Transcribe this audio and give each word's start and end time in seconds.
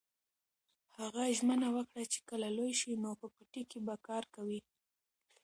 هغه 0.97 1.23
ژمنه 1.37 1.67
وکړه 1.75 2.03
چې 2.11 2.19
کله 2.29 2.47
لوی 2.57 2.73
شي 2.79 2.91
نو 3.03 3.11
په 3.21 3.27
پټي 3.35 3.63
کې 3.69 3.79
به 3.85 3.95
کار 4.07 4.23
کوي. 4.35 4.59